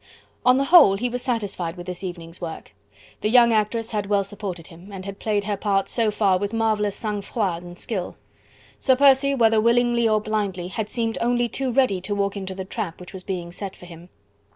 [0.41, 2.73] One the whole, he was satisfied with his evening's work:
[3.21, 6.53] the young actress had well supported him, and had played her part so far with
[6.55, 8.15] marvellous sang froid and skill.
[8.79, 12.65] Sir Percy, whether willingly or blindly, had seemed only too ready to walk into the
[12.65, 14.09] trap which was being set for him.